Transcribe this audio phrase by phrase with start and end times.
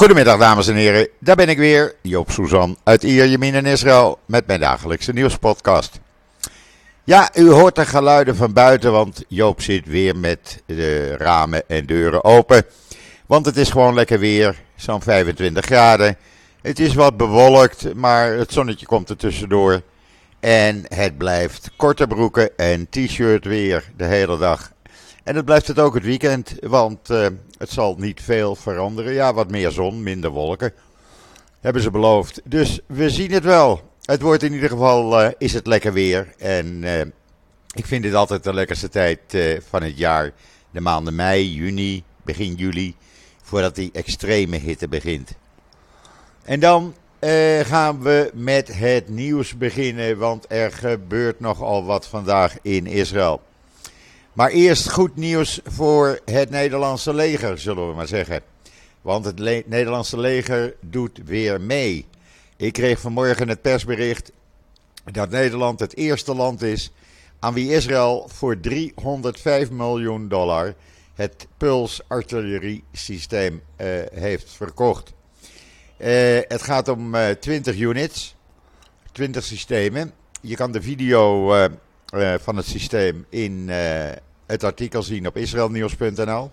[0.00, 4.46] Goedemiddag dames en heren, daar ben ik weer, Joop Suzan uit Ierjemien in Israël met
[4.46, 6.00] mijn dagelijkse nieuwspodcast.
[7.04, 11.86] Ja, u hoort de geluiden van buiten, want Joop zit weer met de ramen en
[11.86, 12.64] deuren open.
[13.26, 16.16] Want het is gewoon lekker weer, zo'n 25 graden.
[16.62, 19.82] Het is wat bewolkt, maar het zonnetje komt er tussendoor.
[20.40, 24.72] En het blijft korte broeken en t-shirt weer de hele dag.
[25.24, 27.26] En het blijft het ook het weekend, want uh,
[27.60, 29.12] het zal niet veel veranderen.
[29.12, 30.72] Ja, wat meer zon, minder wolken,
[31.60, 32.40] hebben ze beloofd.
[32.44, 33.80] Dus we zien het wel.
[34.04, 36.34] Het wordt in ieder geval, uh, is het lekker weer.
[36.38, 37.00] En uh,
[37.74, 39.20] ik vind dit altijd de lekkerste tijd
[39.68, 40.32] van het jaar.
[40.70, 42.94] De maanden mei, juni, begin juli,
[43.42, 45.32] voordat die extreme hitte begint.
[46.44, 46.94] En dan
[47.62, 53.40] gaan we met het nieuws beginnen, want er gebeurt nogal wat vandaag in Israël.
[54.32, 58.42] Maar eerst goed nieuws voor het Nederlandse leger, zullen we maar zeggen.
[59.02, 62.06] Want het Nederlandse leger doet weer mee.
[62.56, 64.32] Ik kreeg vanmorgen het persbericht
[65.12, 66.92] dat Nederland het eerste land is
[67.38, 70.74] aan wie Israël voor 305 miljoen dollar
[71.14, 75.12] het Puls artilleriesysteem uh, heeft verkocht.
[75.98, 76.06] Uh,
[76.48, 78.36] het gaat om uh, 20 units,
[79.12, 80.12] 20 systemen.
[80.40, 81.52] Je kan de video
[82.14, 83.76] uh, van het systeem in uh,
[84.46, 86.50] het artikel zien op israelnieuws.nl.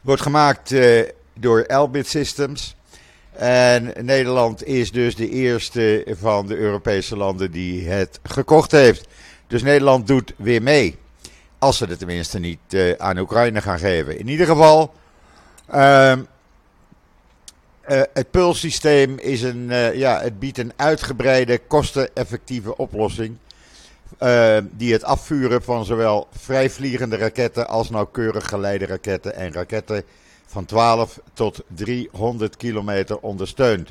[0.00, 1.02] Wordt gemaakt uh,
[1.34, 2.76] door Elbit Systems.
[3.32, 9.08] En Nederland is dus de eerste van de Europese landen die het gekocht heeft.
[9.46, 10.96] Dus Nederland doet weer mee.
[11.58, 14.18] Als ze het tenminste niet aan Oekraïne gaan geven.
[14.18, 14.94] In ieder geval.
[15.74, 16.14] Uh,
[18.12, 23.36] het pulssysteem is een, ja, het biedt een uitgebreide, kosteneffectieve oplossing.
[24.20, 30.04] Uh, die het afvuren van zowel vrijvliegende raketten als nauwkeurig geleide raketten en raketten
[30.46, 33.90] van 12 tot 300 kilometer ondersteunt.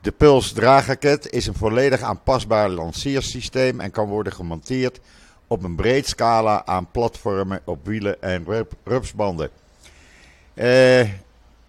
[0.00, 5.00] De Puls draagraket is een volledig aanpasbaar lanceersysteem en kan worden gemonteerd
[5.46, 8.46] op een breed scala aan platformen op wielen en
[8.84, 9.50] rupsbanden.
[10.54, 11.02] Uh,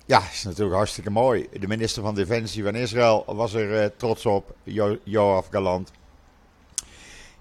[0.05, 1.47] ja, is natuurlijk hartstikke mooi.
[1.59, 5.91] De minister van Defensie van Israël was er uh, trots op, jo Joaf Galant.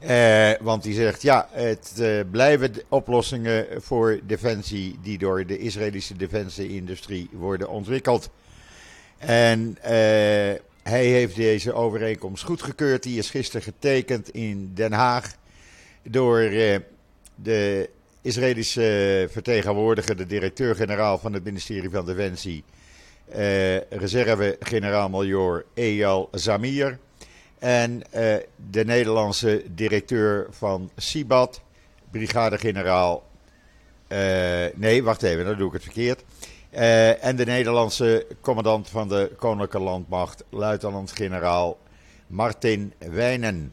[0.08, 6.16] Uh, want die zegt, ja, het uh, blijven oplossingen voor defensie die door de Israëlische
[6.16, 8.30] defensieindustrie worden ontwikkeld.
[9.18, 9.84] En uh,
[10.82, 13.02] hij heeft deze overeenkomst goedgekeurd.
[13.02, 15.34] Die is gisteren getekend in Den Haag
[16.02, 16.40] door
[17.34, 17.90] de
[18.22, 22.64] Israëlische vertegenwoordiger, de directeur-generaal van het ministerie van Defensie,
[23.90, 26.98] reserve-generaal-major Eyal Zamir.
[27.62, 28.34] En uh,
[28.70, 31.60] de Nederlandse directeur van Sibat,
[32.10, 33.22] brigadegeneraal.
[34.08, 34.18] Uh,
[34.74, 36.24] nee, wacht even, dan doe ik het verkeerd.
[36.74, 41.78] Uh, en de Nederlandse commandant van de Koninklijke Landmacht, luitenant-generaal
[42.26, 43.72] Martin Wijnen.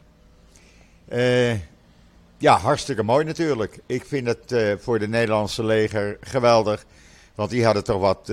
[2.38, 3.80] ja, hartstikke mooi natuurlijk.
[3.86, 6.86] Ik vind het voor de Nederlandse leger geweldig.
[7.36, 8.26] Want die hadden toch wat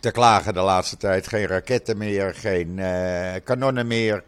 [0.00, 1.28] te klagen de laatste tijd.
[1.28, 2.80] Geen raketten meer, geen
[3.44, 4.24] kanonnen meer.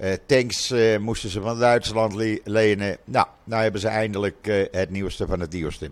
[0.00, 2.98] Uh, tanks uh, moesten ze van Duitsland le lenen.
[3.04, 5.90] Nou, nou hebben ze eindelijk uh, het nieuwste van het nieuwste.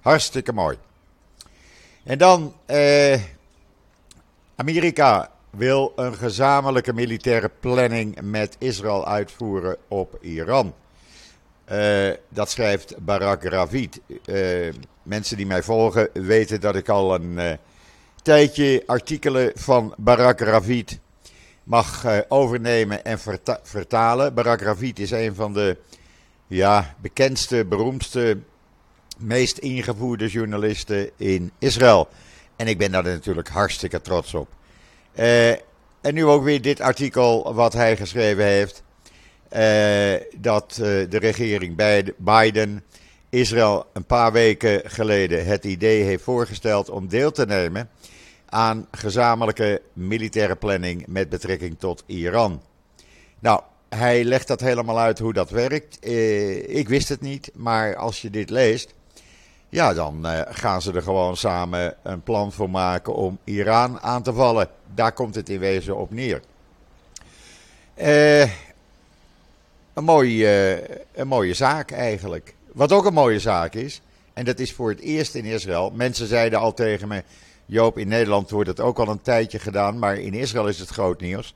[0.00, 0.76] Hartstikke mooi.
[2.04, 2.54] En dan,
[4.56, 10.74] Amerika wil een gezamenlijke militaire planning met Israël uitvoeren op Iran.
[12.28, 14.00] dat schrijft Barak Ravid.
[15.02, 17.58] mensen die mij volgen weten dat ik al een
[18.22, 20.98] tijdje artikelen van Barak Ravid
[21.68, 24.34] mag uh, overnemen en verta vertalen.
[24.34, 25.76] Barak Ravid is een van de
[26.46, 28.38] ja, bekendste, beroemdste,
[29.18, 32.08] meest ingevoerde journalisten in Israël.
[32.56, 34.48] En ik ben daar natuurlijk hartstikke trots op.
[35.14, 35.50] Uh,
[36.00, 38.82] en nu ook weer dit artikel wat hij geschreven heeft.
[39.52, 39.60] Uh,
[40.36, 41.76] dat de regering
[42.16, 42.84] Biden
[43.30, 47.90] Israël een paar weken geleden het idee heeft voorgesteld om deel te nemen
[48.48, 52.62] aan gezamenlijke militaire planning met betrekking tot Iran.
[53.38, 55.98] Nou, hij legt dat helemaal uit hoe dat werkt.
[55.98, 58.94] Eh, ik wist het niet, maar als je dit leest,
[59.68, 64.22] ja, dan eh, gaan ze er gewoon samen een plan voor maken om Iran aan
[64.22, 64.68] te vallen.
[64.94, 66.40] Daar komt het in wezen op neer.
[67.94, 68.40] Eh,
[69.94, 70.82] een, mooie,
[71.12, 72.54] een mooie zaak eigenlijk.
[72.72, 74.00] Wat ook een mooie zaak is,
[74.32, 75.90] en dat is voor het eerst in Israël.
[75.94, 77.22] Mensen zeiden al tegen me
[77.70, 80.88] Joop, in Nederland wordt het ook al een tijdje gedaan, maar in Israël is het
[80.88, 81.54] groot nieuws.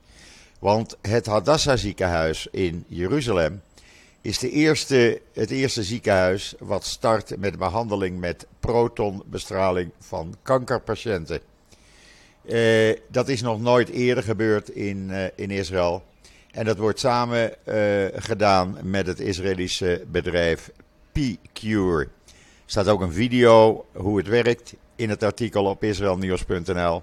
[0.59, 3.61] Want het Hadassah ziekenhuis in Jeruzalem
[4.21, 11.39] is de eerste, het eerste ziekenhuis wat start met behandeling met protonbestraling van kankerpatiënten.
[12.45, 16.03] Uh, dat is nog nooit eerder gebeurd in, uh, in Israël.
[16.51, 20.71] En dat wordt samen uh, gedaan met het Israëlische bedrijf
[21.11, 22.07] P-Cure.
[22.73, 27.01] Staat ook een video hoe het werkt in het artikel op israelnieuws.nl.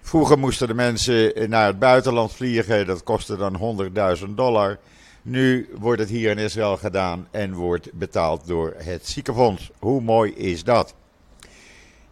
[0.00, 3.80] Vroeger moesten de mensen naar het buitenland vliegen, dat kostte dan
[4.18, 4.78] 100.000 dollar.
[5.22, 9.70] Nu wordt het hier in Israël gedaan en wordt betaald door het ziekenfonds.
[9.78, 10.94] Hoe mooi is dat?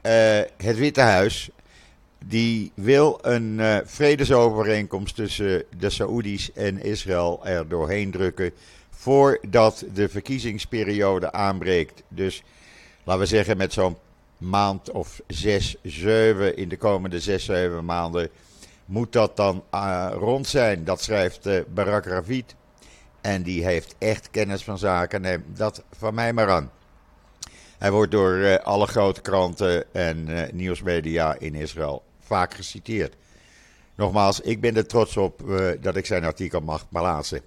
[0.03, 0.13] Uh,
[0.57, 1.51] het Witte Huis.
[2.27, 8.53] Die wil een uh, vredesovereenkomst tussen de Saoedi's en Israël er doorheen drukken.
[8.91, 12.03] Voordat de verkiezingsperiode aanbreekt.
[12.09, 12.43] Dus
[13.05, 13.97] laten we zeggen met zo'n
[14.39, 18.31] maand of zes, zeven in de komende zes, zeven maanden
[18.85, 20.85] moet dat dan uh, rond zijn.
[20.85, 22.55] Dat schrijft uh, Barak Ravid.
[23.21, 25.21] En die heeft echt kennis van zaken.
[25.21, 26.71] Neem dat van mij maar aan.
[27.79, 33.15] Hij wordt door alle grote kranten en nieuwsmedia in Israël vaak geciteerd.
[33.95, 35.43] Nogmaals, ik ben er trots op
[35.81, 37.41] dat ik zijn artikel mag plaatsen.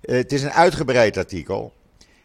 [0.00, 1.72] het is een uitgebreid artikel.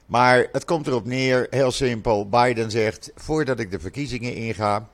[0.06, 2.30] Maar het komt erop neer, heel simpel.
[2.30, 4.88] Biden zegt: voordat ik de verkiezingen inga,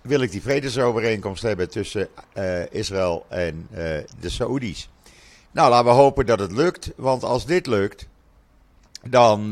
[0.00, 2.08] wil ik die vredesovereenkomst hebben tussen
[2.70, 3.68] Israël en
[4.20, 4.88] de Saoedi's.
[5.50, 6.90] Nou, laten we hopen dat het lukt.
[6.96, 8.06] Want als dit lukt,
[9.02, 9.50] dan,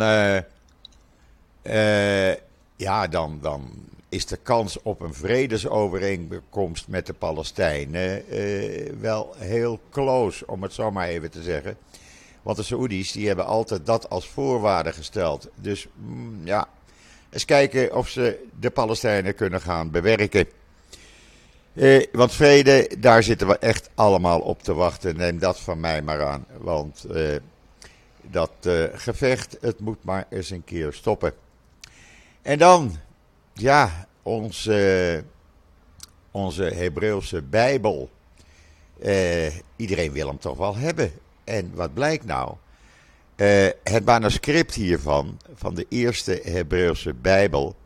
[2.76, 3.70] ja, dan, dan
[4.08, 8.24] is de kans op een vredesovereenkomst met de Palestijnen
[9.00, 11.76] wel heel close, om het zo maar even te zeggen.
[12.42, 15.48] Want de Saoedi's die hebben altijd dat als voorwaarde gesteld.
[15.54, 16.68] Dus mm, ja,
[17.30, 20.46] eens kijken of ze de Palestijnen kunnen gaan bewerken.
[21.74, 25.16] Eh, want vrede, daar zitten we echt allemaal op te wachten.
[25.16, 26.46] Neem dat van mij maar aan.
[26.58, 27.36] Want eh,
[28.22, 31.32] dat eh, gevecht, het moet maar eens een keer stoppen.
[32.42, 32.96] En dan,
[33.58, 35.24] ja, onze,
[36.30, 38.10] onze Hebreeuwse Bijbel.
[39.00, 41.12] Eh, iedereen wil hem toch wel hebben.
[41.44, 42.54] En wat blijkt nou?
[43.36, 47.76] Uh, het manuscript hiervan, van de eerste Hebreeuwse Bijbel,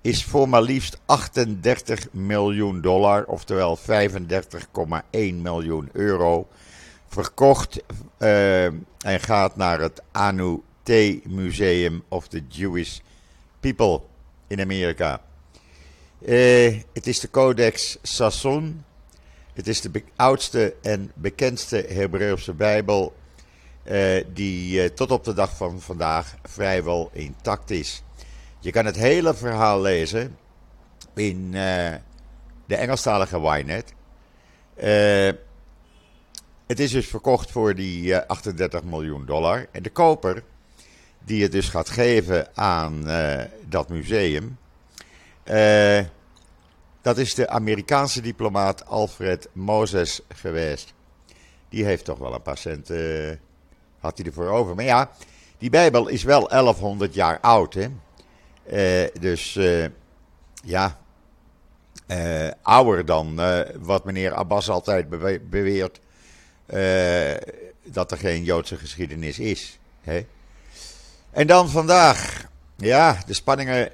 [0.00, 3.82] is voor maar liefst 38 miljoen dollar, oftewel 35,1
[5.34, 6.48] miljoen euro,
[7.08, 7.82] verkocht
[8.18, 10.90] uh, en gaat naar het Anu T
[11.26, 12.98] Museum of the Jewish
[13.60, 14.00] People
[14.48, 15.20] in Amerika.
[16.20, 18.84] Uh, het is de Codex Sasson.
[19.52, 23.16] Het is de oudste en bekendste Hebreeuwse Bijbel
[23.84, 28.02] uh, die uh, tot op de dag van vandaag vrijwel intact is.
[28.60, 30.36] Je kan het hele verhaal lezen
[31.14, 31.50] in
[32.66, 33.94] de Engelstalige Ynet.
[36.66, 39.66] het is dus verkocht voor die 38 miljoen dollar.
[39.72, 40.42] En de koper,
[41.28, 43.06] die het dus gaat geven aan
[43.64, 44.58] dat museum,
[47.02, 50.94] dat is de Amerikaanse diplomaat Alfred Moses geweest.
[51.68, 53.40] Die heeft toch wel een paar centen
[53.98, 54.74] had hij ervoor over.
[54.74, 55.10] Maar ja,
[55.58, 57.74] die Bijbel is wel 1100 jaar oud.
[57.74, 57.88] Hè?
[59.20, 59.58] Dus
[60.64, 60.98] ja,
[62.62, 63.40] ouder dan
[63.78, 65.08] wat meneer Abbas altijd
[65.50, 66.00] beweert.
[67.84, 69.78] dat er geen Joodse geschiedenis is.
[70.00, 70.26] Hè?
[71.30, 72.46] En dan vandaag.
[72.76, 73.92] Ja, de spanningen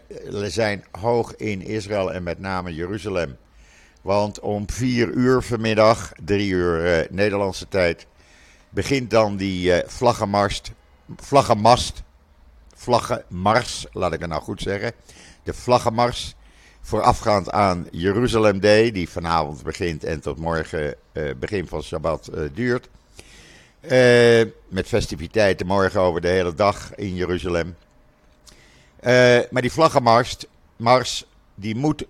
[0.51, 3.37] zijn hoog in Israël en met name Jeruzalem.
[4.03, 8.07] Want om vier uur vanmiddag, drie uur Nederlandse tijd,
[8.71, 10.73] begint dan die uh, vlaggenmast,
[11.17, 12.03] vlaggenmast,
[12.75, 14.93] vlaggenmars, laat ik het nou goed zeggen.
[15.43, 16.35] De vlaggenmars
[16.81, 22.31] voorafgaand aan Jeruzalem Day, die vanavond begint en tot morgen uh, begin van Shabbat
[23.89, 24.53] duurt.
[24.69, 27.77] met festiviteiten morgen over de hele dag in Jeruzalem.
[29.51, 30.37] maar die vlaggenmars,
[30.77, 31.25] mars,
[31.55, 32.07] die moet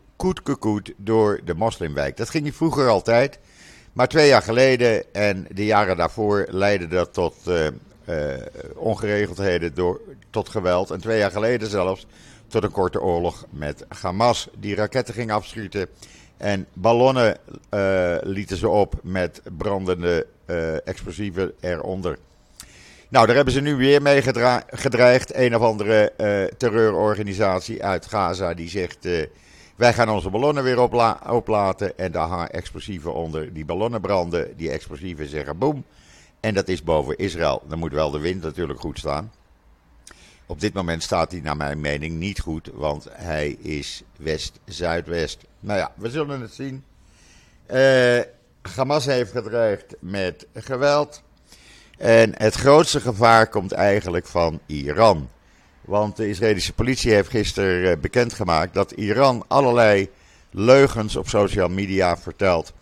[0.58, 2.16] koet door de moslimwijk.
[2.16, 3.38] Dat ging vroeger altijd.
[3.92, 7.66] Maar twee jaar geleden en de jaren daarvoor leidde dat tot uh,
[8.74, 10.00] ongeregeldheden, door,
[10.30, 10.90] tot geweld.
[10.90, 12.06] En twee jaar geleden zelfs
[12.46, 15.88] tot een korte oorlog met Hamas, die raketten ging afschieten.
[16.36, 17.36] En ballonnen
[18.22, 20.26] lieten ze op met brandende
[20.84, 22.18] explosieven eronder.
[23.08, 24.22] Nou, daar hebben ze nu weer mee
[24.66, 25.34] gedreigd.
[25.34, 26.12] Een of andere
[26.56, 29.08] terreurorganisatie uit Gaza die zegt...
[29.76, 33.52] wij gaan onze ballonnen weer opla oplaten en daar hangen explosieven onder.
[33.52, 35.84] Die ballonnen branden, die explosieven zeggen boem.
[36.40, 37.62] En dat is boven Israël.
[37.68, 39.32] Dan moet wel de wind natuurlijk goed staan.
[40.46, 45.44] Op dit moment staat hij naar mijn mening niet goed, want hij is west-zuidwest.
[45.60, 46.84] Nou ja, we zullen het zien.
[47.70, 48.20] Uh,
[48.76, 51.22] Hamas heeft gedreigd met geweld.
[51.98, 55.28] En het grootste gevaar komt eigenlijk van Iran.
[55.80, 60.10] Want de Israëlische politie heeft gisteren eh, bekendgemaakt dat Iran allerlei
[60.50, 62.72] leugens op social media vertelt.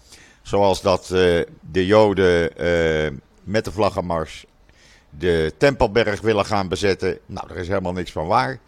[0.42, 4.44] Zoals dat uh, de Joden uh, met de vlaggenmars
[5.10, 7.18] de Tempelberg willen gaan bezetten.
[7.26, 8.58] Nou, daar is helemaal niks van waar.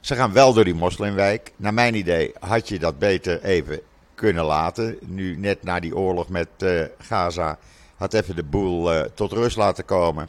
[0.00, 1.52] Ze gaan wel door die moslimwijk.
[1.56, 3.80] Naar mijn idee had je dat beter even
[4.14, 4.96] kunnen laten.
[5.00, 7.58] Nu net na die oorlog met uh, Gaza
[7.96, 10.28] had even de boel uh, tot rust laten komen.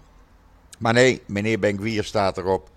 [0.79, 2.69] Maar nee, meneer Benkwier staat erop.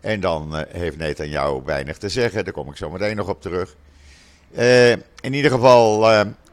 [0.00, 2.44] En dan uh, heeft Netanyahu weinig te zeggen.
[2.44, 3.76] Daar kom ik zo meteen nog op terug.
[5.20, 6.00] in ieder geval,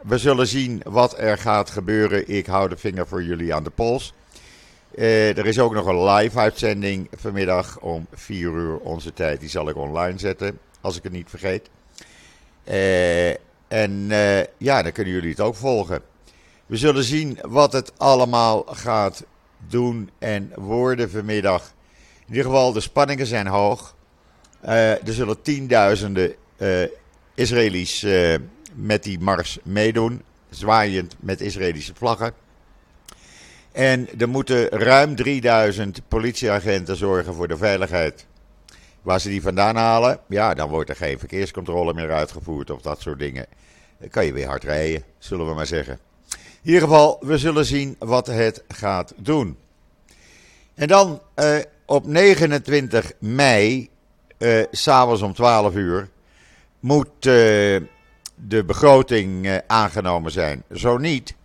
[0.04, 2.30] we zullen zien wat er gaat gebeuren.
[2.30, 4.14] Ik hou de vinger voor jullie aan de pols.
[4.96, 9.40] Er is ook nog een live uitzending vanmiddag om 4 uur onze tijd.
[9.40, 11.70] Die zal ik online zetten, als ik het niet vergeet.
[12.70, 13.34] Uh,
[13.70, 16.02] en uh, ja, dan kunnen jullie het ook volgen.
[16.66, 19.24] We zullen zien wat het allemaal gaat
[19.68, 21.74] doen en worden vanmiddag.
[22.20, 23.96] In ieder geval, de spanningen zijn hoog.
[24.62, 26.36] er zullen tienduizenden
[27.36, 28.06] Israëli's
[28.74, 32.34] met die mars meedoen, zwaaiend met Israëlische vlaggen.
[33.72, 38.26] En er moeten ruim 3000 politieagenten zorgen voor de veiligheid.
[39.10, 43.02] Waar ze die vandaan halen, ja, dan wordt er geen verkeerscontrole meer uitgevoerd of dat
[43.02, 43.46] soort dingen.
[44.00, 46.00] Dan kan je weer hard rijden, zullen we maar zeggen.
[46.32, 49.58] In ieder geval, we zullen zien wat het gaat doen.
[50.74, 53.90] En dan eh, op 29 mei,
[54.38, 56.10] eh, s'avonds om 12 uur,
[56.80, 57.24] moet eh,
[58.36, 60.64] de begroting eh, aangenomen zijn.
[60.74, 61.36] Zo niet,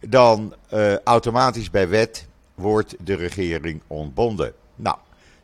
[0.00, 4.52] dan uh, automatisch bij wet wordt de regering ontbonden.
[4.74, 4.96] Nou,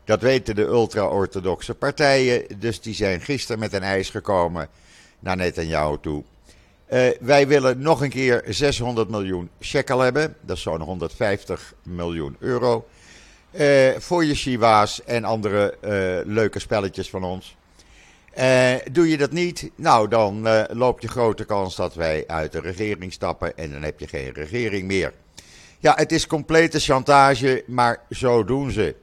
[0.05, 4.69] dat weten de ultra-orthodoxe partijen, dus die zijn gisteren met een eis gekomen
[5.19, 6.23] naar Netanyahu toe.
[6.93, 12.37] Uh, wij willen nog een keer 600 miljoen shekel hebben, dat is zo'n 150 miljoen
[12.39, 12.87] euro.
[13.51, 15.75] Uh, voor yeshiva's en andere
[16.27, 17.57] leuke spelletjes van ons.
[18.93, 23.13] Doe je dat niet, nou dan loop je grote kans dat wij uit de regering
[23.13, 25.13] stappen en dan heb je geen regering meer.
[25.79, 28.95] Ja, het is complete chantage, maar zo doen ze.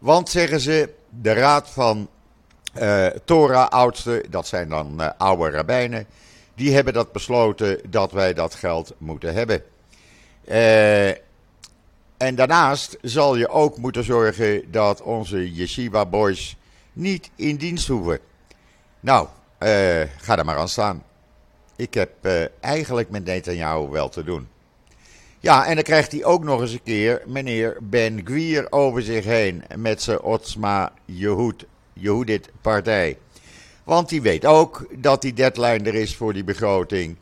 [0.00, 2.08] Want zeggen ze, de raad van
[2.78, 6.06] uh, Torah-oudsten, dat zijn dan oude rabbijnen,
[6.54, 9.62] die hebben dat besloten dat wij dat geld moeten hebben.
[12.16, 16.56] en daarnaast zal je ook moeten zorgen dat onze yeshiva boys
[16.92, 18.18] niet in dienst hoeven.
[19.00, 19.28] Nou,
[20.18, 21.04] ga er maar aan staan.
[21.76, 22.10] Ik heb
[22.60, 24.48] eigenlijk met Netanyahu wel te doen.
[25.42, 29.24] Ja, en dan krijgt hij ook nog eens een keer meneer Ben Gwier over zich
[29.24, 33.18] heen met zijn Otsma Yehud, Yehudit partij.
[33.84, 37.16] Want die weet ook dat die deadline er is voor die begroting.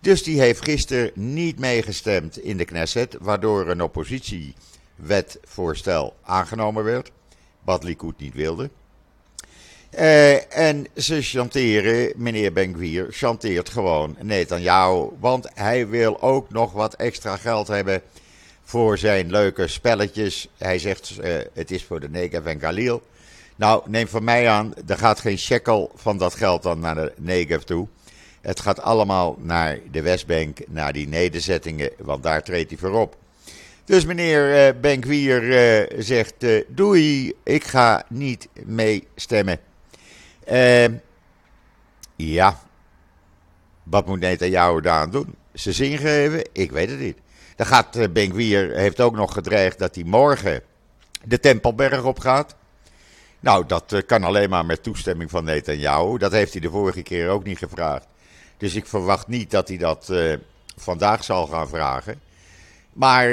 [0.00, 7.10] Dus die heeft gisteren niet meegestemd in de Knesset, waardoor een oppositiewetsvoorstel aangenomen werd.
[7.64, 8.70] Wat Likud niet wilde.
[9.98, 14.16] Uh, en ze chanteren, meneer Benguier chanteert gewoon
[14.58, 18.02] jou, Want hij wil ook nog wat extra geld hebben
[18.62, 20.48] voor zijn leuke spelletjes.
[20.58, 23.02] Hij zegt, uh, het is voor de Negev en Galil.
[23.56, 27.12] Nou, neem van mij aan, er gaat geen shekel van dat geld dan naar de
[27.16, 27.88] Negev toe.
[28.40, 33.16] Het gaat allemaal naar de Westbank, naar die nederzettingen, want daar treedt hij voor op.
[33.84, 36.34] Dus meneer uh, Benguier zegt,
[36.68, 39.58] doei, ik ga niet meestemmen.
[40.52, 40.84] Uh,
[42.16, 42.60] ja,
[43.82, 45.34] wat moet Netanyahu daar aan doen?
[45.54, 46.48] Ze zin geven?
[46.52, 47.18] Ik weet het niet.
[47.56, 50.62] Dan gaat Benkwier, heeft ook nog gedreigd dat hij morgen
[51.24, 52.54] de Tempelberg op gaat.
[53.40, 56.18] Nou, dat uh, kan alleen maar met toestemming van Netanyahu.
[56.18, 58.06] Dat heeft hij de vorige keer ook niet gevraagd.
[58.56, 60.34] Dus ik verwacht niet dat hij dat uh,
[60.76, 62.20] vandaag zal gaan vragen.
[62.92, 63.28] Maar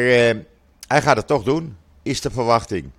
[0.87, 2.91] hij gaat het toch doen, is de verwachting.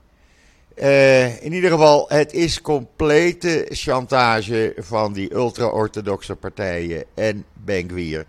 [0.77, 8.27] Uh, in ieder geval, het is complete chantage van die ultra-orthodoxe partijen en Benguier,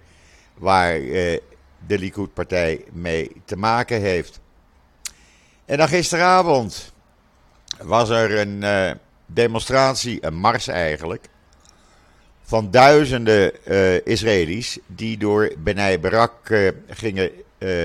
[0.57, 1.37] waar uh,
[1.87, 4.39] de Likud-partij mee te maken heeft.
[5.65, 6.93] En dan gisteravond
[7.81, 8.91] was er een uh,
[9.25, 11.27] demonstratie, een mars eigenlijk,
[12.41, 13.65] van duizenden
[14.05, 16.33] Israëli's die door Benai Barak
[16.87, 17.31] gingen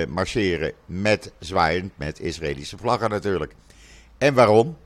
[0.09, 3.55] marcheren met zwaaiend met Israëlische vlaggen natuurlijk.
[4.19, 4.77] En waarom?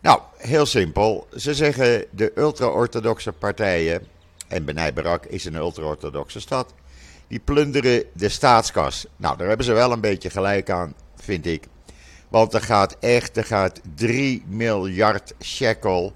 [0.00, 1.26] Nou, heel simpel.
[1.36, 4.06] Ze zeggen de ultra-orthodoxe partijen,
[4.48, 6.74] en Benai Barak is een ultra-orthodoxe stad,
[7.28, 9.06] die plunderen de staatskas.
[9.16, 11.64] Nou, daar hebben ze wel een beetje gelijk aan, vind ik.
[12.28, 16.12] Want er gaat echt, er gaat 3 miljard shekel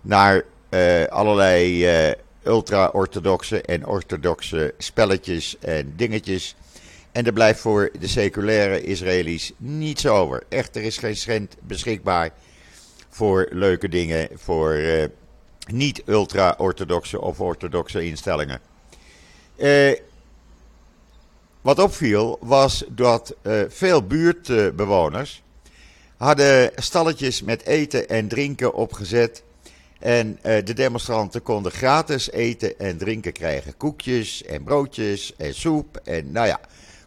[0.00, 6.56] naar uh, allerlei uh, ultra-orthodoxe en orthodoxe spelletjes en dingetjes.
[7.12, 10.42] En er blijft voor de seculaire Israëli's niets over.
[10.48, 12.30] Echt, er is geen cent beschikbaar
[13.08, 15.04] voor leuke dingen voor uh,
[15.66, 18.60] niet-ultra-orthodoxe of orthodoxe instellingen.
[19.56, 19.92] Uh,
[21.60, 25.42] wat opviel was dat uh, veel buurtbewoners
[26.16, 29.42] hadden stalletjes met eten en drinken opgezet.
[29.98, 33.76] En de demonstranten konden gratis eten en drinken krijgen.
[33.76, 36.60] Koekjes en broodjes en soep en nou ja,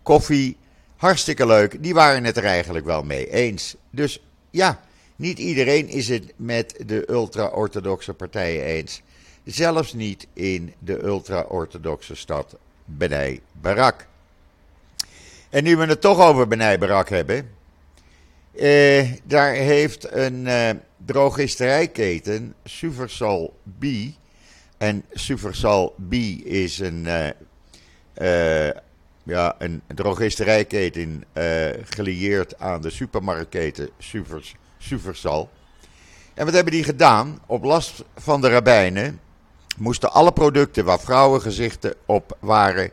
[0.03, 0.57] koffie.
[0.95, 1.83] Hartstikke leuk.
[1.83, 3.75] Die waren het er eigenlijk wel mee eens.
[3.89, 4.81] Dus ja,
[5.15, 9.01] niet iedereen is het met de ultra-orthodoxe partijen eens.
[9.43, 12.55] Zelfs niet in de ultra-orthodoxe stad
[12.85, 14.07] Benai Barak.
[15.49, 17.49] En nu we het toch over Benai Barak hebben.
[18.55, 20.69] Eh, daar heeft een eh,
[21.05, 23.85] drogisterijketen, Suversal B.
[24.77, 27.05] En Suversal B is een,
[28.21, 28.69] uh,
[29.23, 31.43] ja, een drogisterijketen uh,
[31.83, 35.49] gelieerd aan de supermarktketen Suvers, Suversal.
[36.33, 37.39] En wat hebben die gedaan?
[37.45, 39.19] Op last van de rabbijnen
[39.77, 42.91] moesten alle producten waar vrouwengezichten op waren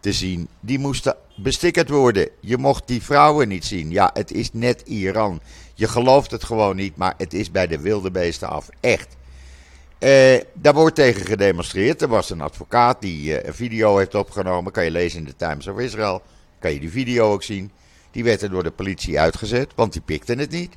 [0.00, 2.28] te zien, die moesten bestickerd worden.
[2.40, 3.90] Je mocht die vrouwen niet zien.
[3.90, 5.40] Ja, het is net Iran.
[5.74, 8.68] Je gelooft het gewoon niet, maar het is bij de wilde beesten af.
[8.80, 9.16] Echt.
[9.98, 12.02] Eh, daar wordt tegen gedemonstreerd.
[12.02, 14.72] Er was een advocaat die eh, een video heeft opgenomen.
[14.72, 16.22] Kan je lezen in de Times of Israel.
[16.58, 17.70] Kan je die video ook zien.
[18.10, 20.74] Die werd er door de politie uitgezet, want die pikten het niet.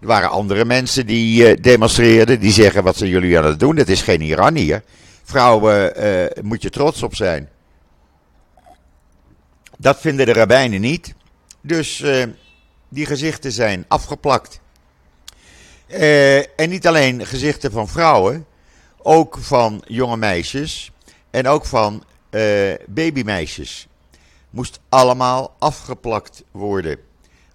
[0.00, 2.40] Er waren andere mensen die uh, demonstreerden.
[2.40, 3.76] Die zeggen: Wat zijn jullie aan het doen?
[3.76, 4.82] Het is geen Iran hier.
[5.24, 5.92] Vrouwen,
[6.42, 7.48] moet je trots op zijn.
[9.78, 11.14] Dat vinden de rabbijnen niet.
[11.60, 12.04] Dus
[12.88, 14.60] die gezichten zijn afgeplakt.
[16.56, 18.46] en niet alleen gezichten van vrouwen,
[19.02, 20.92] ook van jonge meisjes
[21.30, 22.04] en ook van
[22.86, 23.86] babymeisjes.
[24.50, 26.98] Moest allemaal afgeplakt worden.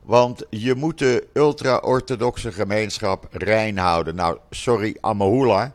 [0.04, 4.16] Want je moet de ultra-orthodoxe gemeenschap rein houden.
[4.16, 5.74] Nou, sorry, Amahula.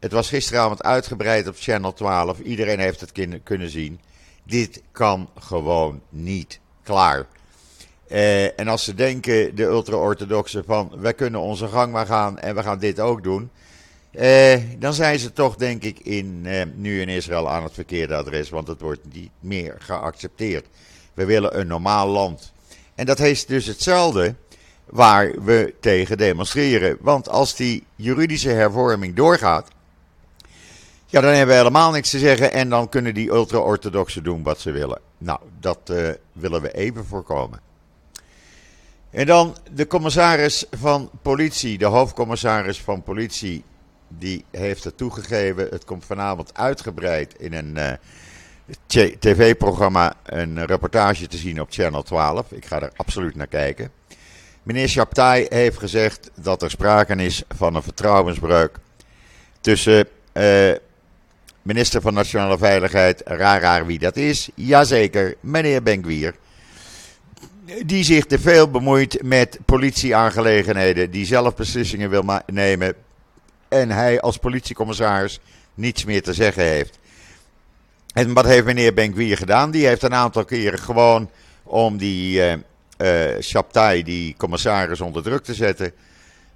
[0.00, 2.38] Het was gisteravond uitgebreid op Channel 12.
[2.38, 4.00] Iedereen heeft het kunnen zien.
[4.44, 7.26] Dit kan gewoon niet klaar.
[8.08, 12.54] Eh, en als ze denken, de ultra-orthodoxen, van wij kunnen onze gang maar gaan en
[12.54, 13.50] we gaan dit ook doen.
[14.12, 18.16] Eh, dan zijn ze toch, denk ik, in, eh, nu in Israël aan het verkeerde
[18.16, 20.66] adres, want het wordt niet meer geaccepteerd.
[21.14, 22.52] We willen een normaal land.
[22.94, 24.34] En dat is dus hetzelfde
[24.84, 26.96] waar we tegen demonstreren.
[27.00, 29.68] Want als die juridische hervorming doorgaat,
[31.06, 34.60] ja, dan hebben we helemaal niks te zeggen en dan kunnen die ultra-orthodoxen doen wat
[34.60, 35.00] ze willen.
[35.18, 37.60] Nou, dat uh, willen we even voorkomen.
[39.10, 43.64] En dan de commissaris van politie, de hoofdcommissaris van politie,
[44.18, 45.68] die heeft het toegegeven.
[45.70, 47.92] Het komt vanavond uitgebreid in een uh,
[49.18, 52.52] tv-programma een reportage te zien op Channel 12.
[52.52, 53.90] Ik ga er absoluut naar kijken.
[54.62, 58.78] Meneer Chaptai heeft gezegd dat er sprake is van een vertrouwensbreuk
[59.60, 60.72] tussen uh,
[61.62, 66.34] minister van Nationale Veiligheid, raar raar wie dat is, jazeker, meneer Benkwier.
[67.86, 72.94] Die zich te veel bemoeit met politieaangelegenheden, die zelf beslissingen wil nemen
[73.72, 75.40] en hij als politiecommissaris
[75.74, 76.98] niets meer te zeggen heeft.
[78.12, 79.70] En wat heeft meneer Benkwier gedaan?
[79.70, 81.30] Die heeft een aantal keren gewoon
[81.62, 82.52] om die uh,
[82.98, 85.92] uh, Chaptai, die commissaris, onder druk te zetten.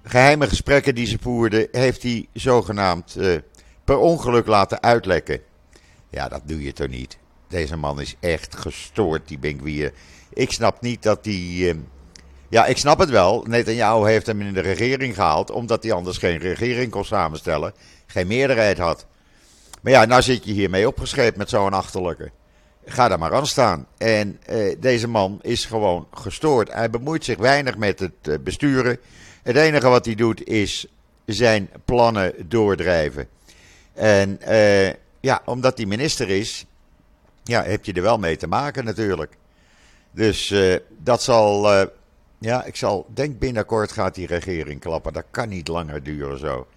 [0.03, 3.35] Geheime gesprekken die ze voerden, heeft hij zogenaamd uh,
[3.83, 5.39] per ongeluk laten uitlekken.
[6.09, 7.17] Ja, dat doe je toch niet?
[7.47, 9.93] Deze man is echt gestoord, die Benkwier.
[10.33, 11.75] Ik snap niet dat die.
[12.49, 13.43] Ja, ik snap het wel.
[13.47, 17.73] Netanyahu heeft hem in de regering gehaald, omdat hij anders geen regering kon samenstellen.
[18.05, 19.05] Geen meerderheid had.
[19.81, 22.31] Maar ja, nou zit je hiermee opgescheept met zo'n achterlijke.
[22.85, 23.87] Ga daar maar aan staan.
[23.97, 26.73] En eh, deze man is gewoon gestoord.
[26.73, 28.97] Hij bemoeit zich weinig met het uh, besturen.
[29.43, 30.87] Het enige wat hij doet is
[31.25, 33.27] zijn plannen doordrijven.
[33.93, 36.65] En eh, ja, omdat hij minister is,
[37.43, 39.37] ja, heb je er wel mee te maken natuurlijk.
[40.11, 41.87] Dus eh, dat zal, eh,
[42.39, 45.13] ja, ik zal, denk binnenkort gaat die regering klappen.
[45.13, 46.67] Dat kan niet langer duren zo.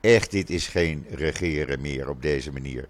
[0.00, 2.88] Echt, dit is geen regeren meer op deze manier.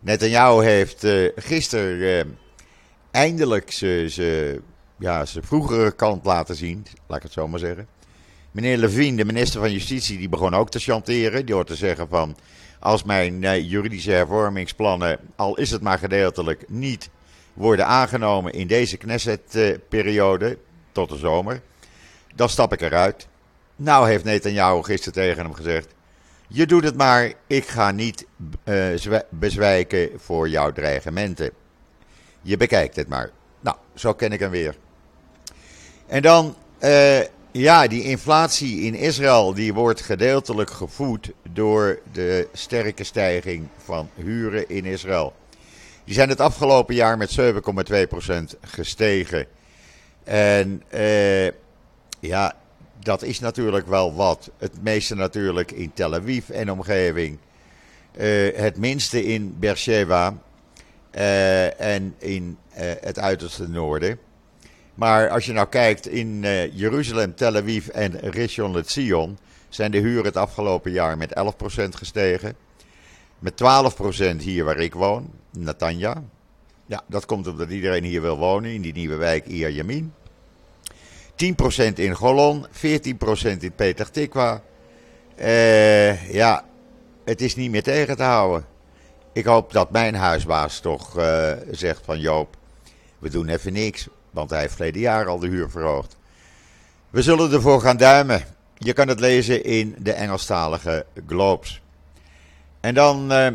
[0.00, 2.38] Netanyahu heeft uh, gisteren
[3.10, 4.60] eindelijk zijn
[4.98, 7.86] ja, vroegere kant laten zien, laat ik het zo maar zeggen.
[8.50, 11.46] Meneer Levine, de minister van Justitie, die begon ook te chanteren.
[11.46, 12.36] Die hoort te zeggen van,
[12.78, 17.10] als mijn eh, juridische hervormingsplannen, al is het maar gedeeltelijk, niet
[17.52, 20.58] worden aangenomen in deze Knesset-periode,
[20.94, 21.60] tot de zomer,
[22.34, 23.26] dan stap ik eruit.
[23.76, 25.94] Nou heeft Netanyahu gisteren tegen hem gezegd,
[26.48, 28.26] je doet het maar, ik ga niet
[28.64, 31.50] uh, bezwijken voor jouw dreigementen.
[32.42, 33.30] Je bekijkt het maar.
[33.60, 34.76] Nou, zo ken ik hem weer.
[36.06, 43.04] En dan, uh, ja, die inflatie in Israël, die wordt gedeeltelijk gevoed door de sterke
[43.04, 45.32] stijging van huren in Israël.
[46.04, 49.46] Die zijn het afgelopen jaar met 7,2% gestegen.
[50.24, 51.46] En uh,
[52.20, 52.56] ja,
[52.98, 54.50] dat is natuurlijk wel wat.
[54.58, 57.38] Het meeste natuurlijk in Tel Aviv en omgeving.
[58.18, 60.34] Uh, het minste in Beersheba
[61.14, 62.58] uh, en in
[63.00, 64.18] het uiterste noorden.
[64.94, 66.40] Maar als je nou kijkt in
[66.72, 69.38] Jeruzalem, Tel Aviv en Rishon LeZion...
[69.68, 72.56] zijn de huren het afgelopen jaar met 11% gestegen.
[73.38, 73.62] Met
[74.32, 76.22] 12% hier waar ik woon, Natanja.
[76.86, 80.12] Ja, dat komt omdat iedereen hier wil wonen in die nieuwe wijk Iyar Yamin.
[81.34, 81.34] 10%
[81.94, 82.70] in Golon, 14%
[83.58, 84.62] in Peter Tikwa.
[85.38, 86.64] Uh, ja,
[87.24, 88.66] het is niet meer tegen te houden.
[89.32, 92.56] Ik hoop dat mijn huisbaas toch uh, zegt van Joop,
[93.18, 94.08] we doen even niks.
[94.30, 96.16] Want hij heeft verleden jaar al de huur verhoogd.
[97.10, 98.42] We zullen ervoor gaan duimen.
[98.78, 101.82] Je kan het lezen in de Engelstalige Globes.
[102.80, 103.48] En dan uh,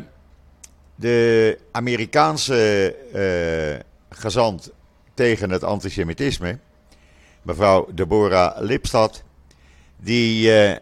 [0.99, 4.71] de Amerikaanse uh, gezant
[5.13, 6.59] tegen het antisemitisme
[7.41, 9.23] mevrouw Deborah Lipstad,
[9.97, 10.75] die uh,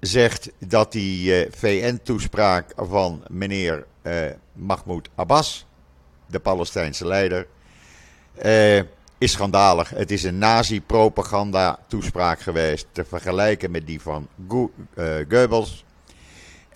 [0.00, 3.86] zegt dat die uh, VN-toespraak van meneer
[4.52, 5.66] Mahmoud Abbas,
[6.26, 7.46] de Palestijnse leider,
[9.18, 9.90] is schandalig.
[9.90, 14.70] Het is een nazi-propaganda-toespraak geweest, te vergelijken met die van Go
[15.28, 15.85] Goebbels.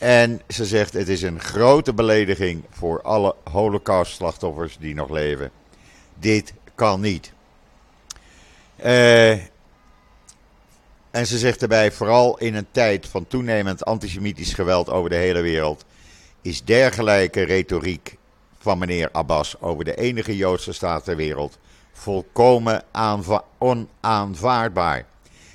[0.01, 5.51] En ze zegt het is een grote belediging voor alle holocaust-slachtoffers die nog leven.
[6.19, 7.33] Dit kan niet.
[8.85, 9.31] Uh,
[11.11, 15.41] en ze zegt erbij, vooral in een tijd van toenemend antisemitisch geweld over de hele
[15.41, 15.85] wereld,
[16.43, 18.17] is dergelijke retoriek
[18.59, 21.59] van meneer Abbas over de enige Joodse staat ter wereld
[21.93, 22.83] volkomen
[23.59, 25.07] onaanvaardbaar.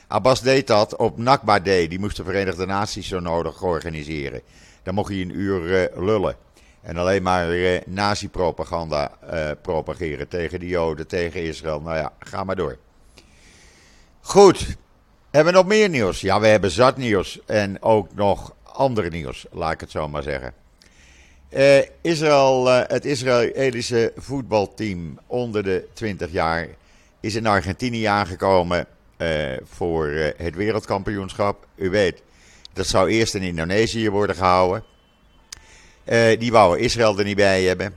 [0.07, 4.41] Abbas deed dat op Nakba Day, die moest de Verenigde Naties zo nodig organiseren.
[4.83, 6.35] Dan mocht hij een uur uh, lullen.
[6.81, 9.11] En alleen maar uh, nazi-propaganda
[9.61, 11.81] propageren tegen de Joden, tegen Israël.
[11.81, 12.77] Nou ja, ga maar door.
[14.21, 14.77] Goed.
[15.31, 16.21] Hebben we nog meer nieuws?
[16.21, 17.39] Ja, we hebben zat nieuws.
[17.45, 20.53] En ook nog andere nieuws, laat ik het zo maar zeggen.
[22.01, 26.67] Israël, het Israëlische voetbalteam onder de 20 jaar
[27.19, 28.87] is in Argentinië aangekomen
[29.63, 31.67] voor het wereldkampioenschap.
[31.75, 32.21] U weet,
[32.73, 34.83] dat zou eerst in Indonesië worden gehouden.
[36.39, 37.95] die wouden Israël er niet bij hebben.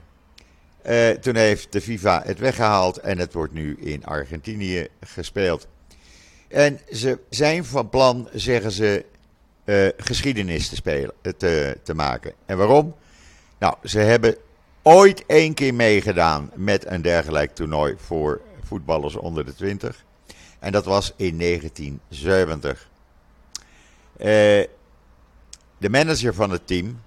[1.21, 5.67] toen heeft de FIFA het weggehaald en het wordt nu in Argentinië gespeeld.
[6.47, 9.05] En ze zijn van plan, zeggen ze,
[9.97, 12.33] geschiedenis te, spelen, eh, te, te maken.
[12.45, 12.95] En waarom?
[13.59, 14.35] Nou, ze hebben
[14.81, 20.05] ooit één keer meegedaan met een dergelijk toernooi voor voetballers onder de 20.
[20.59, 22.89] En dat was in 1970.
[24.17, 24.25] Uh,
[25.77, 27.01] de manager van het team,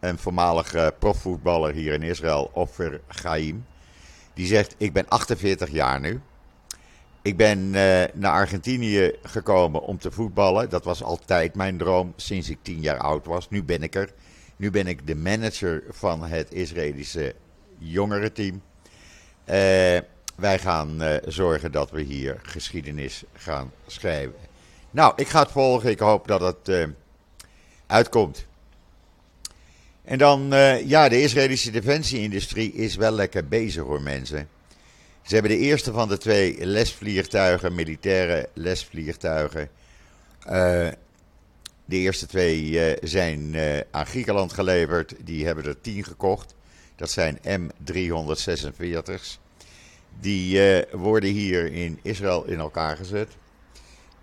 [0.00, 3.66] een voormalig uh, profvoetballer hier in Israël, Offer Chaim,
[4.34, 6.20] die zegt: Ik ben 48 jaar nu.
[7.22, 7.72] Ik ben uh,
[8.14, 10.70] naar Argentinië gekomen om te voetballen.
[10.70, 13.50] Dat was altijd mijn droom sinds ik tien jaar oud was.
[13.50, 14.12] Nu ben ik er.
[14.56, 17.34] Nu ben ik de manager van het Israëlische
[17.78, 18.62] jongerenteam.
[19.46, 19.98] Uh,
[20.40, 24.34] wij gaan uh, zorgen dat we hier geschiedenis gaan schrijven.
[24.90, 25.90] Nou, ik ga het volgen.
[25.90, 26.88] Ik hoop dat het
[27.86, 28.46] uitkomt.
[30.04, 30.48] En dan,
[30.84, 34.48] ja, de Israëlische defensieindustrie is wel lekker bezig hoor mensen.
[35.22, 39.68] Ze hebben de eerste van de twee lesvliegtuigen, militaire lesvliegtuigen.
[41.84, 43.56] De eerste twee zijn
[43.90, 45.14] aan Griekenland geleverd.
[45.24, 46.54] Die hebben er tien gekocht.
[46.96, 49.39] Dat zijn M346's.
[50.20, 50.60] Die
[50.92, 53.28] worden hier in Israël in elkaar gezet.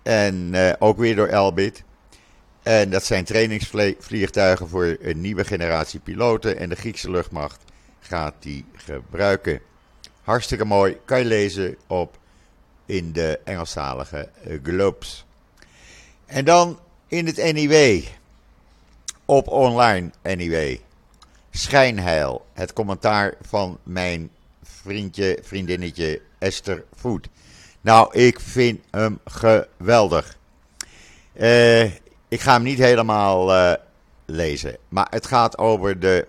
[0.02, 1.82] En ook weer door Elbit.
[2.62, 6.58] En dat zijn trainingsvliegtuigen voor een nieuwe generatie piloten.
[6.58, 7.64] En de Griekse luchtmacht
[8.00, 9.60] gaat die gebruiken.
[10.22, 10.98] Hartstikke mooi.
[11.04, 12.18] Kan je lezen op
[12.86, 15.24] in de Engelstalige eh, Globes.
[16.26, 18.02] En dan in het NIW.
[19.24, 20.76] Op online NIW.
[21.50, 22.46] Schijnheil.
[22.52, 24.30] Het commentaar van mijn
[24.82, 27.28] vriendje, vriendinnetje Esther Voet.
[27.80, 30.36] Nou, ik vind hem geweldig.
[31.34, 31.84] Uh,
[32.28, 33.72] ik ga hem niet helemaal uh,
[34.24, 36.26] lezen, maar het gaat over de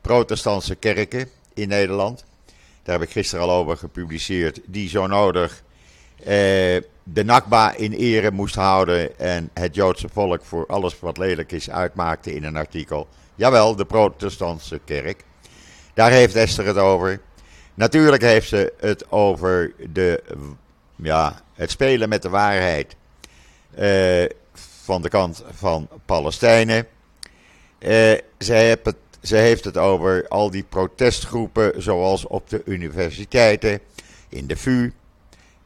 [0.00, 2.24] protestantse kerken in Nederland.
[2.82, 5.62] Daar heb ik gisteren al over gepubliceerd, die zo nodig
[6.18, 6.26] uh,
[7.02, 11.70] de Nakba in ere moest houden en het Joodse volk voor alles wat lelijk is
[11.70, 13.08] uitmaakte in een artikel.
[13.34, 15.24] Jawel, de protestantse kerk.
[15.94, 17.20] Daar heeft Esther het over.
[17.76, 20.22] Natuurlijk heeft ze het over de,
[20.96, 22.96] ja, het spelen met de waarheid
[23.78, 24.24] uh,
[24.84, 26.86] van de kant van Palestijnen.
[27.78, 27.88] Uh,
[28.38, 33.80] ze, heeft het, heeft het over al die protestgroepen, zoals op de universiteiten,
[34.28, 34.92] in de VU,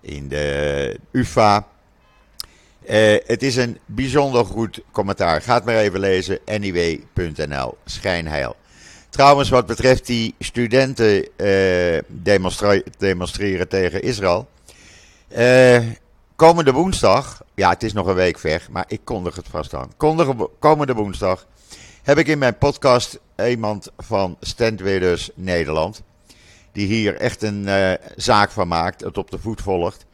[0.00, 1.66] in de UFA.
[2.88, 5.42] Uh, het is een bijzonder goed commentaar.
[5.42, 6.38] Ga het maar even lezen.
[6.46, 7.78] Anyway.nl.
[7.84, 8.56] Schijnheil.
[9.10, 11.28] Trouwens, wat betreft die studenten
[12.06, 14.48] demonstre demonstreren tegen Israël.
[15.38, 15.78] Uh,
[16.36, 19.92] komende woensdag, ja, het is nog een week ver, maar ik kondig het vast aan.
[20.58, 21.46] komende woensdag
[22.02, 26.02] heb ik in mijn podcast iemand van Standwidders Nederland.
[26.72, 30.04] Die hier echt een uh, zaak van maakt, het op de voet volgt.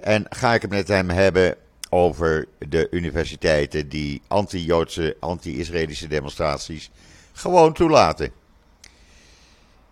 [0.00, 1.56] En ga ik het met hem hebben
[1.90, 6.90] over de universiteiten die anti-Joodse, anti-Israëlische demonstraties
[7.32, 8.41] gewoon toelaten.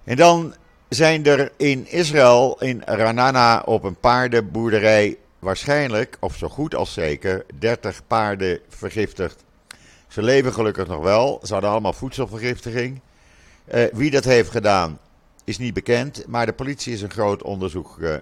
[0.04, 0.54] En dan
[0.88, 7.44] zijn er in Israël, in Ranana, op een paardenboerderij waarschijnlijk, of zo goed als zeker,
[7.58, 9.44] 30 paarden vergiftigd.
[10.08, 11.40] Ze leven gelukkig nog wel.
[11.42, 13.00] Ze hadden allemaal voedselvergiftiging.
[13.74, 14.98] Uh, wie dat heeft gedaan
[15.44, 18.14] is niet bekend, maar de politie is een groot onderzoek uh,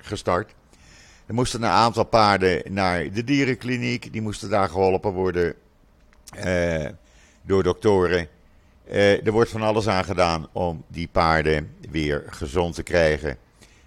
[0.00, 0.54] gestart.
[1.26, 4.12] Er moesten een aantal paarden naar de dierenkliniek.
[4.12, 5.54] Die moesten daar geholpen worden
[6.44, 6.86] uh,
[7.42, 8.28] door doktoren.
[8.90, 13.38] Uh, er wordt van alles aan gedaan om die paarden weer gezond te krijgen.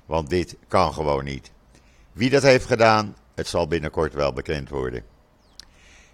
[0.06, 1.52] Want dit kan gewoon niet.
[2.12, 5.04] Wie dat heeft gedaan, het zal binnenkort wel bekend worden.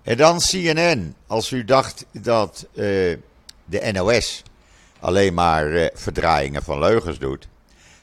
[0.04, 1.16] En dan CNN.
[1.28, 3.18] Als u dacht dat uh,
[3.66, 4.44] de NOS
[5.00, 7.48] alleen maar uh, verdraaiingen van leugens doet.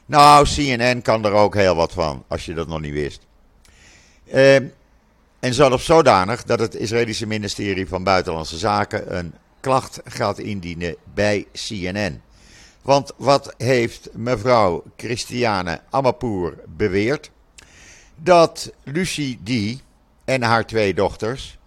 [0.05, 3.25] Nou, CNN kan er ook heel wat van, als je dat nog niet wist.
[4.33, 4.55] Uh,
[5.39, 11.47] en zelfs zodanig dat het Israëlische ministerie van Buitenlandse Zaken een klacht gaat indienen bij
[11.51, 12.21] CNN.
[12.81, 17.31] Want wat heeft mevrouw Christiane Amapour beweerd?
[18.15, 19.81] Dat Lucie D.
[20.25, 21.57] en haar twee dochters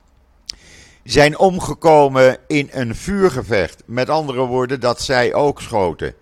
[1.04, 3.82] zijn omgekomen in een vuurgevecht.
[3.86, 6.14] Met andere woorden, dat zij ook schoten.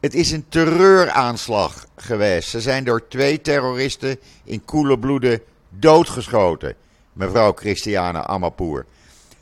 [0.00, 2.48] Het is een terreuraanslag geweest.
[2.48, 6.74] Ze zijn door twee terroristen in koele bloeden doodgeschoten.
[7.12, 8.86] Mevrouw Christiane Amapour.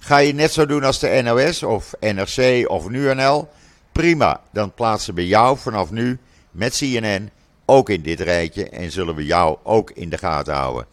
[0.05, 3.49] Ga je net zo doen als de NOS of NRC of NUNL?
[3.93, 6.19] Prima, dan plaatsen we jou vanaf nu
[6.51, 7.31] met CNN
[7.65, 10.87] ook in dit rijtje en zullen we jou ook in de gaten houden.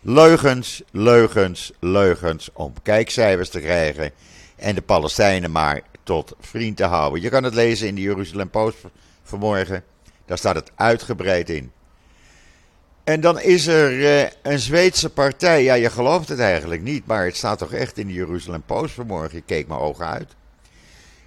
[0.00, 4.10] Leugens, leugens, leugens om kijkcijfers te krijgen
[4.56, 7.20] en de Palestijnen maar tot vriend te houden.
[7.20, 8.78] Je kan het lezen in de Jeruzalem Post
[9.22, 9.84] vanmorgen.
[10.26, 11.72] Daar staat het uitgebreid in.
[13.04, 15.62] En dan is er uh, een Zweedse partij.
[15.62, 18.94] Ja, je gelooft het eigenlijk niet, maar het staat toch echt in de Jeruzalem Post
[18.94, 19.38] vanmorgen.
[19.38, 20.34] Ik keek mijn ogen uit.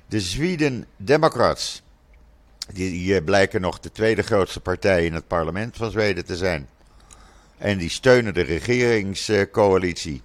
[0.07, 1.81] De Sweden Democrats.
[2.73, 6.69] Die, die blijken nog de tweede grootste partij in het parlement van Zweden te zijn.
[7.57, 10.21] En die steunen de regeringscoalitie.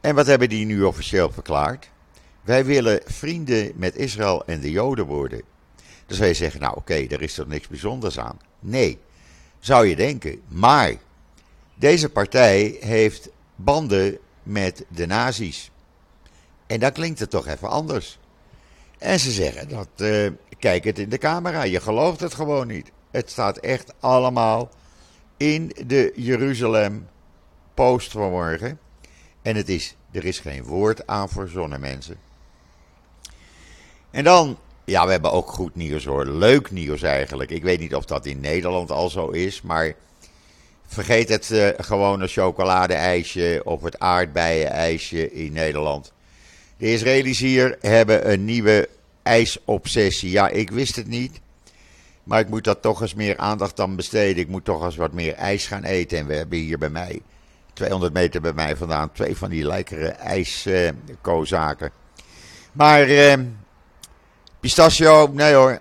[0.00, 1.90] En wat hebben die nu officieel verklaard?
[2.42, 5.42] Wij willen vrienden met Israël en de Joden worden.
[6.06, 8.38] Dus wij zeggen, nou oké, er is toch niks bijzonders aan.
[8.60, 8.98] Nee,
[9.66, 10.40] zou je denken.
[10.48, 10.94] Maar
[11.74, 15.70] deze partij heeft banden met de nazi's.
[16.66, 18.18] En dan klinkt het toch even anders.
[18.98, 22.90] En ze zeggen dat, uh, kijk het in de camera, je gelooft het gewoon niet.
[23.10, 24.70] Het staat echt allemaal
[25.36, 27.08] in de Jeruzalem
[27.74, 28.78] Post vanmorgen.
[29.42, 32.16] En het is, er is geen woord aan verzonnen, mensen.
[34.10, 36.26] En dan ja, we hebben ook goed nieuws hoor.
[36.26, 37.50] Leuk nieuws eigenlijk.
[37.50, 39.94] Ik weet niet of dat in Nederland al zo is, maar
[40.86, 46.12] vergeet het uh, gewone chocoladeijsje of het aardbeienijsje in Nederland.
[46.76, 48.88] De Israëli's hier hebben een nieuwe
[49.22, 50.30] ijsobsessie.
[50.30, 51.40] Ja, ik wist het niet.
[52.24, 54.42] Maar ik moet daar toch eens meer aandacht aan besteden.
[54.42, 56.18] Ik moet toch eens wat meer ijs gaan eten.
[56.18, 57.20] En we hebben hier bij mij,
[57.72, 61.86] 200 meter bij mij vandaan, twee van die lekkere ijskozaken.
[61.86, 62.22] Uh,
[62.72, 63.34] maar uh,
[64.60, 65.80] Pistachio, nee hoor.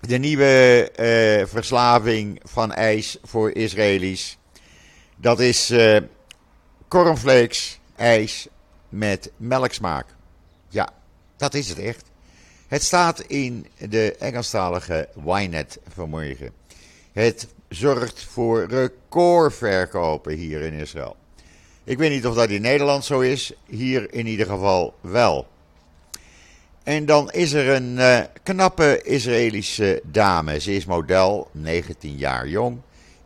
[0.00, 0.90] De nieuwe
[1.40, 4.38] uh, verslaving van ijs voor Israëli's.
[5.16, 5.96] Dat is uh,
[6.88, 8.48] cornflakes ijs
[8.88, 10.06] met melksmaak.
[10.68, 10.88] Ja,
[11.36, 12.04] dat is het echt.
[12.68, 16.52] Het staat in de Engelstalige Ynet vanmorgen.
[17.12, 21.16] Het zorgt voor recordverkopen hier in Israël.
[21.84, 25.46] Ik weet niet of dat in Nederland zo is, hier in ieder geval wel.
[26.84, 30.60] En dan is er een uh, knappe Israëlische dame.
[30.60, 32.78] Ze is model, 19 jaar jong.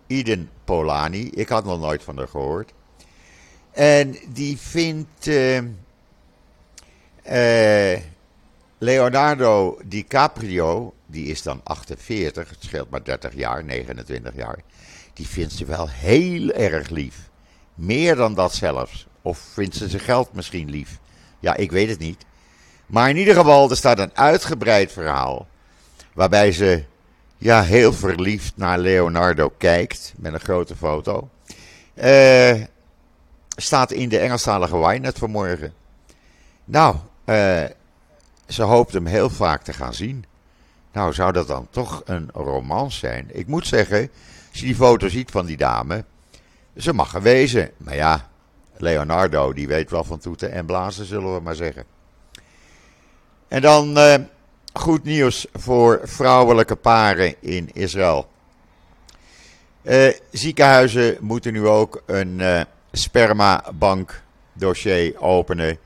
[0.07, 1.31] Iden Polani.
[1.31, 2.73] Ik had nog nooit van haar gehoord.
[3.71, 5.57] En die vindt uh,
[7.31, 7.99] uh,
[8.79, 14.59] Leonardo DiCaprio, die is dan 48, het scheelt maar 30 jaar, 29 jaar.
[15.13, 17.31] Die vindt ze wel heel erg lief.
[17.75, 19.07] Meer dan dat zelfs.
[19.23, 20.99] Of vindt ze zijn geld misschien lief?
[21.41, 22.27] Ja, ik weet het niet.
[22.89, 25.47] Maar in ieder geval, er staat een uitgebreid verhaal.
[26.13, 26.85] Waarbij ze
[27.39, 30.13] ja, heel verliefd naar Leonardo kijkt.
[30.17, 31.29] Met een grote foto.
[31.95, 32.63] Uh,
[33.57, 35.75] staat in de Engelstalige Wynet vanmorgen.
[36.65, 37.65] Nou, uh,
[38.49, 40.25] ze hoopt hem heel vaak te gaan zien.
[40.93, 43.29] Nou, zou dat dan toch een romance zijn?
[43.33, 44.11] Ik moet zeggen,
[44.51, 46.05] als je die foto ziet van die dame,
[46.77, 47.71] ze mag er wezen.
[47.77, 48.29] Maar ja,
[48.77, 51.85] Leonardo, die weet wel van toeten en blazen, zullen we maar zeggen.
[53.49, 54.15] En dan uh,
[54.73, 58.29] goed nieuws voor vrouwelijke paren in Israël.
[59.83, 62.61] Uh, ziekenhuizen moeten nu ook een uh,
[62.93, 65.79] spermabank dossier openen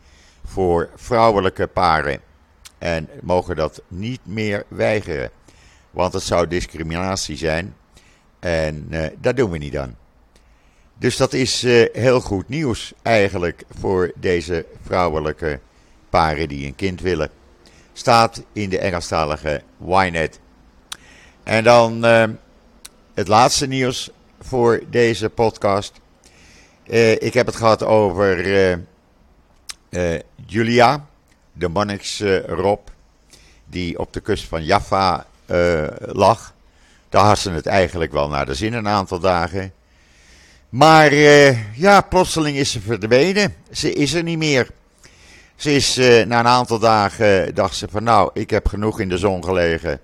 [0.45, 2.21] voor vrouwelijke paren.
[2.79, 5.31] En mogen dat niet meer weigeren.
[5.91, 7.77] Want het zou discriminatie zijn.
[8.41, 9.97] En uh, dat doen we niet aan.
[10.99, 15.61] Dus dat is heel goed nieuws eigenlijk voor deze vrouwelijke
[16.11, 17.31] paren die een kind willen.
[17.93, 20.41] Staat in de Engelstalige Ynet.
[21.43, 22.25] En dan uh,
[23.15, 25.93] het laatste nieuws voor deze podcast.
[27.19, 28.81] ik heb het gehad over
[30.47, 31.07] Julia
[31.53, 32.89] de Monniks uh, Rob,
[33.65, 35.27] die op de kust van Jaffa
[36.01, 36.55] lag.
[37.09, 39.73] Daar had ze het eigenlijk wel naar de zin een aantal dagen.
[40.69, 41.15] Maar
[41.75, 43.55] ja, plotseling is ze verdwenen.
[43.71, 44.69] Ze is er niet meer.
[45.63, 49.19] Ze is na een aantal dagen, dacht ze van nou, ik heb genoeg in de
[49.19, 50.01] zon gelegen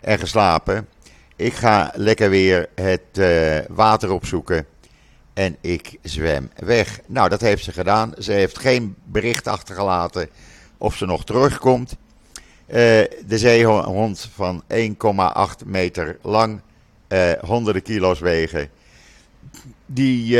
[0.00, 0.88] en geslapen.
[1.36, 3.20] Ik ga lekker weer het
[3.68, 4.66] water opzoeken
[5.32, 7.00] en ik zwem weg.
[7.06, 8.12] Nou, dat heeft ze gedaan.
[8.18, 10.28] Ze heeft geen bericht achtergelaten
[10.78, 11.96] of ze nog terugkomt.
[12.66, 14.62] De zeehond van
[15.62, 16.60] 1,8 meter lang,
[17.40, 18.70] honderden kilo's wegen,
[19.86, 20.38] die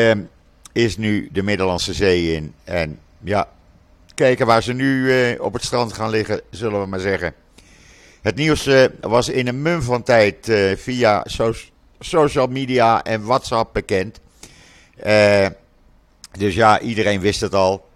[0.72, 2.54] is nu de Middellandse Zee in.
[2.64, 3.48] En ja,
[4.20, 7.34] kijken waar ze nu op het strand gaan liggen, zullen we maar zeggen.
[8.22, 8.68] Het nieuws
[9.00, 11.52] was in een mum van tijd via so
[12.00, 14.20] social media en WhatsApp bekend.
[16.38, 17.88] dus ja, iedereen wist het al.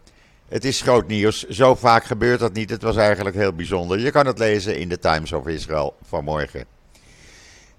[0.49, 1.49] Het is groot nieuws.
[1.49, 2.71] Zo vaak gebeurt dat niet.
[2.71, 3.99] Het was eigenlijk heel bijzonder.
[3.99, 6.65] Je kan het lezen in de Times of Israel vanmorgen.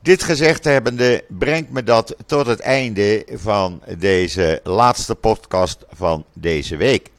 [0.01, 6.77] Dit gezegd hebbende brengt me dat tot het einde van deze laatste podcast van deze
[6.77, 7.13] week.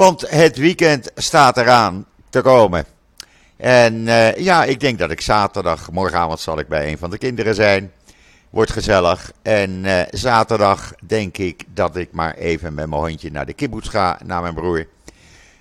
[0.00, 2.84] Want het weekend staat eraan te komen.
[3.56, 7.18] En uh, ja, ik denk dat ik zaterdag, morgenavond zal ik bij een van de
[7.18, 7.92] kinderen zijn.
[8.50, 9.32] Wordt gezellig.
[9.42, 13.90] En uh, zaterdag denk ik dat ik maar even met mijn hondje naar de kibbutz
[13.90, 14.86] ga, naar mijn broer.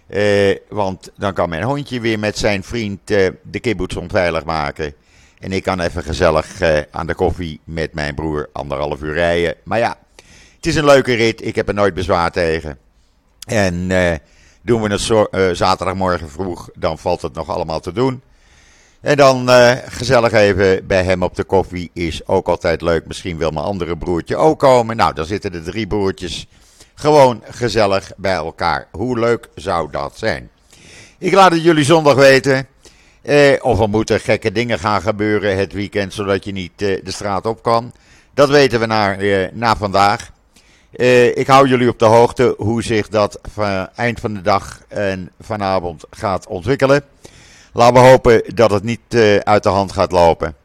[0.09, 4.93] Uh, want dan kan mijn hondje weer met zijn vriend de kibbutz onveilig maken.
[5.39, 9.55] En ik kan even gezellig aan de koffie met mijn broer anderhalf uur rijden.
[9.63, 9.97] Maar ja,
[10.55, 11.45] het is een leuke rit.
[11.45, 12.87] Ik heb er nooit bezwaar tegen.
[13.49, 13.87] En
[14.61, 18.21] doen we het zo, zaterdagmorgen vroeg, dan valt het nog allemaal te doen.
[19.01, 23.05] En dan uh, gezellig even bij hem op de koffie is ook altijd leuk.
[23.05, 24.95] Misschien wil mijn andere broertje ook komen.
[24.95, 26.47] Nou, dan zitten de drie broertjes
[26.95, 28.87] gewoon gezellig bij elkaar.
[28.91, 30.49] Hoe leuk zou dat zijn?
[31.17, 32.67] Ik laat het jullie zondag weten.
[33.21, 37.11] Eh, of er moeten gekke dingen gaan gebeuren het weekend, zodat je niet eh, de
[37.11, 37.93] straat op kan.
[38.33, 40.31] Dat weten we na, eh, na vandaag.
[40.91, 44.81] Eh, ik hou jullie op de hoogte hoe zich dat van eind van de dag
[44.87, 47.03] en vanavond gaat ontwikkelen.
[47.73, 50.55] Laten we hopen dat het niet uh, uit de hand gaat lopen.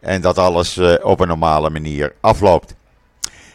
[0.00, 2.74] En dat alles uh, op een normale manier afloopt.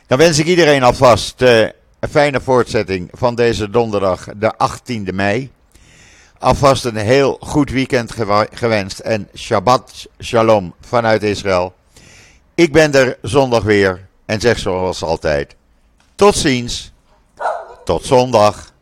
[0.08, 1.74] Dan wens ik iedereen alvast een
[2.10, 5.52] fijne voortzetting van deze donderdag, de 18e mei.
[6.40, 8.12] Alvast een heel goed weekend
[8.54, 11.74] gewenst en Shabbat Shalom vanuit Israël.
[12.56, 15.56] Ik ben er zondag weer en zeg zoals altijd:
[16.16, 16.92] tot ziens,
[17.84, 18.74] tot zondag.